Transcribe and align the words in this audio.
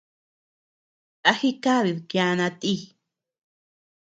¿A 1.29 1.31
jikadid 1.39 1.99
kiana 2.09 2.47
ti? 2.59 2.73